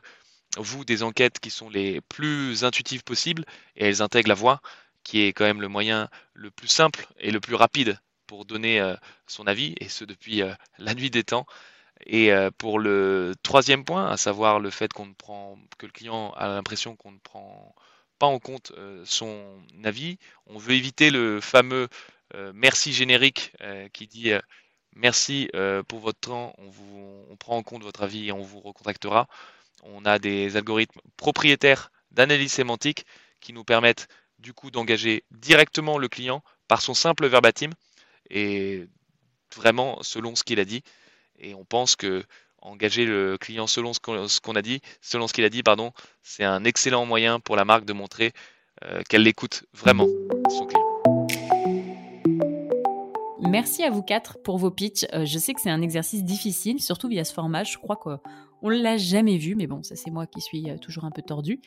vous 0.57 0.85
des 0.85 1.03
enquêtes 1.03 1.39
qui 1.39 1.49
sont 1.49 1.69
les 1.69 2.01
plus 2.01 2.63
intuitives 2.63 3.03
possibles 3.03 3.45
et 3.75 3.85
elles 3.85 4.01
intègrent 4.01 4.29
la 4.29 4.35
voix, 4.35 4.61
qui 5.03 5.21
est 5.21 5.33
quand 5.33 5.45
même 5.45 5.61
le 5.61 5.67
moyen 5.67 6.09
le 6.33 6.51
plus 6.51 6.67
simple 6.67 7.07
et 7.19 7.31
le 7.31 7.39
plus 7.39 7.55
rapide 7.55 7.99
pour 8.25 8.45
donner 8.45 8.95
son 9.25 9.47
avis, 9.47 9.73
et 9.79 9.87
ce 9.87 10.03
depuis 10.03 10.41
la 10.79 10.93
nuit 10.95 11.09
des 11.09 11.23
temps. 11.23 11.45
Et 12.05 12.29
pour 12.57 12.77
le 12.77 13.33
troisième 13.41 13.85
point, 13.85 14.09
à 14.09 14.17
savoir 14.17 14.59
le 14.59 14.69
fait 14.69 14.91
qu'on 14.91 15.05
ne 15.05 15.13
prend 15.13 15.57
que 15.77 15.85
le 15.85 15.93
client 15.93 16.33
a 16.35 16.49
l'impression 16.49 16.97
qu'on 16.97 17.11
ne 17.11 17.19
prend 17.19 17.73
pas 18.19 18.27
en 18.27 18.39
compte 18.39 18.73
son 19.05 19.63
avis, 19.83 20.17
on 20.47 20.57
veut 20.57 20.73
éviter 20.73 21.09
le 21.09 21.39
fameux 21.39 21.87
merci 22.53 22.91
générique 22.91 23.53
qui 23.93 24.07
dit 24.07 24.33
merci 24.97 25.49
pour 25.87 25.99
votre 25.99 26.19
temps, 26.19 26.53
on 27.29 27.35
prend 27.37 27.57
en 27.57 27.63
compte 27.63 27.83
votre 27.83 28.03
avis 28.03 28.27
et 28.27 28.31
on 28.31 28.41
vous 28.41 28.59
recontactera. 28.59 29.27
On 29.83 30.05
a 30.05 30.19
des 30.19 30.57
algorithmes 30.57 30.99
propriétaires 31.17 31.91
d'analyse 32.11 32.51
sémantique 32.51 33.05
qui 33.39 33.53
nous 33.53 33.63
permettent 33.63 34.07
du 34.39 34.53
coup 34.53 34.71
d'engager 34.71 35.23
directement 35.31 35.97
le 35.97 36.07
client 36.07 36.43
par 36.67 36.81
son 36.81 36.93
simple 36.93 37.27
verbatim 37.27 37.69
et 38.29 38.87
vraiment 39.55 40.01
selon 40.01 40.35
ce 40.35 40.43
qu'il 40.43 40.59
a 40.59 40.65
dit. 40.65 40.83
Et 41.39 41.53
on 41.53 41.65
pense 41.65 41.95
que 41.95 42.23
engager 42.61 43.05
le 43.05 43.37
client 43.37 43.67
selon 43.67 43.93
ce 43.93 43.99
qu'on 43.99 44.55
a 44.55 44.61
dit, 44.61 44.81
selon 45.01 45.27
ce 45.27 45.33
qu'il 45.33 45.45
a 45.45 45.49
dit, 45.49 45.63
pardon, 45.63 45.93
c'est 46.23 46.43
un 46.43 46.63
excellent 46.63 47.05
moyen 47.05 47.39
pour 47.39 47.55
la 47.55 47.65
marque 47.65 47.85
de 47.85 47.93
montrer 47.93 48.33
euh, 48.83 49.01
qu'elle 49.09 49.23
l'écoute 49.23 49.63
vraiment, 49.73 50.07
son 50.49 50.65
client. 50.65 50.86
Merci 53.49 53.83
à 53.83 53.89
vous 53.89 54.01
quatre 54.01 54.37
pour 54.43 54.57
vos 54.57 54.71
pitchs. 54.71 55.05
Euh, 55.13 55.25
je 55.25 55.39
sais 55.39 55.53
que 55.53 55.61
c'est 55.61 55.69
un 55.69 55.81
exercice 55.81 56.23
difficile, 56.23 56.81
surtout 56.81 57.07
via 57.07 57.23
ce 57.23 57.33
format. 57.33 57.63
Je 57.63 57.77
crois 57.77 57.95
que 57.95 58.17
on 58.61 58.69
l'a 58.69 58.97
jamais 58.97 59.37
vu, 59.37 59.55
mais 59.55 59.67
bon, 59.67 59.83
ça 59.83 59.95
c'est 59.95 60.11
moi 60.11 60.27
qui 60.27 60.41
suis 60.41 60.69
euh, 60.69 60.77
toujours 60.77 61.05
un 61.05 61.11
peu 61.11 61.21
tordu. 61.21 61.59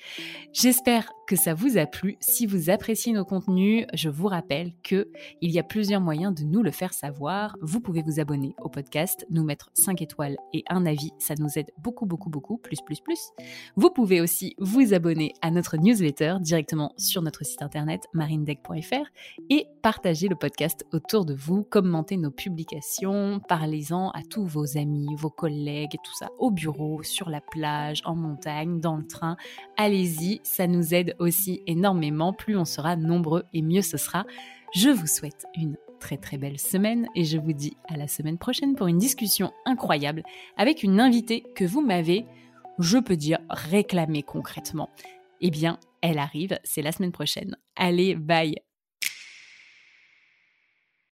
J'espère 0.53 1.13
que 1.27 1.37
ça 1.37 1.55
vous 1.55 1.79
a 1.79 1.87
plu. 1.87 2.17
Si 2.21 2.47
vous 2.47 2.71
appréciez 2.71 3.13
nos 3.13 3.25
contenus, 3.25 3.87
je 3.95 4.09
vous 4.09 4.27
rappelle 4.27 4.73
que 4.83 5.09
il 5.41 5.51
y 5.51 5.59
a 5.59 5.63
plusieurs 5.63 6.01
moyens 6.01 6.35
de 6.35 6.45
nous 6.45 6.63
le 6.63 6.71
faire 6.71 6.93
savoir. 6.93 7.57
Vous 7.61 7.81
pouvez 7.81 8.03
vous 8.03 8.21
abonner 8.21 8.55
au 8.61 8.69
podcast, 8.69 9.27
nous 9.31 9.45
mettre 9.45 9.71
5 9.75 10.03
étoiles 10.03 10.37
et 10.53 10.65
un 10.69 10.87
avis, 10.87 11.11
ça 11.19 11.35
nous 11.39 11.49
aide 11.57 11.71
beaucoup 11.79 12.07
beaucoup 12.07 12.31
beaucoup, 12.31 12.59
plus 12.59 12.81
plus 12.85 13.01
plus. 13.01 13.21
Vous 13.77 13.91
pouvez 13.91 14.21
aussi 14.21 14.55
vous 14.59 14.93
abonner 14.93 15.33
à 15.43 15.51
notre 15.51 15.77
newsletter 15.77 16.37
directement 16.41 16.93
sur 16.97 17.23
notre 17.23 17.45
site 17.45 17.63
internet 17.63 18.07
marindeck.fr 18.13 19.07
et 19.49 19.67
partager 19.83 20.29
le 20.29 20.37
podcast 20.37 20.85
autour 20.93 21.25
de 21.25 21.35
vous, 21.35 21.63
commenter 21.63 22.17
nos 22.17 22.31
publications, 22.31 23.41
parlez-en 23.49 24.11
à 24.11 24.23
tous 24.23 24.45
vos 24.45 24.77
amis, 24.77 25.15
vos 25.17 25.31
collègues 25.31 25.97
tout 26.03 26.15
ça 26.15 26.29
au 26.39 26.51
sur 27.03 27.29
la 27.31 27.41
plage, 27.41 28.03
en 28.05 28.15
montagne, 28.15 28.81
dans 28.81 28.97
le 28.97 29.07
train. 29.07 29.37
Allez-y, 29.77 30.41
ça 30.43 30.67
nous 30.67 30.95
aide 30.95 31.15
aussi 31.19 31.63
énormément. 31.67 32.33
Plus 32.33 32.57
on 32.57 32.65
sera 32.65 32.97
nombreux 32.97 33.45
et 33.53 33.63
mieux 33.63 33.83
ce 33.83 33.97
sera. 33.97 34.25
Je 34.75 34.89
vous 34.89 35.07
souhaite 35.07 35.47
une 35.57 35.77
très 35.99 36.17
très 36.17 36.39
belle 36.39 36.59
semaine 36.59 37.07
et 37.15 37.25
je 37.25 37.39
vous 37.39 37.53
dis 37.53 37.77
à 37.89 37.97
la 37.97 38.09
semaine 38.09 38.39
prochaine 38.39 38.75
pour 38.75 38.87
une 38.87 38.99
discussion 38.99 39.53
incroyable 39.67 40.23
avec 40.57 40.83
une 40.83 41.01
invitée 41.01 41.45
que 41.55 41.65
vous 41.65 41.83
m'avez, 41.83 42.25
je 42.79 42.99
peux 42.99 43.17
dire, 43.17 43.39
réclamée 43.51 44.23
concrètement. 44.23 44.91
Eh 45.41 45.51
bien, 45.51 45.79
elle 46.03 46.19
arrive, 46.19 46.59
c'est 46.65 46.83
la 46.83 46.93
semaine 46.93 47.13
prochaine. 47.13 47.57
Allez, 47.77 48.15
bye 48.15 48.55